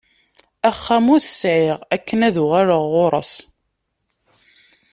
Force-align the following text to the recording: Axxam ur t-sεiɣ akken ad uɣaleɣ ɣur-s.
Axxam 0.69 1.05
ur 1.13 1.21
t-sεiɣ 1.23 1.77
akken 1.95 2.19
ad 2.27 2.35
uɣaleɣ 2.43 2.81
ɣur-s. 2.93 3.33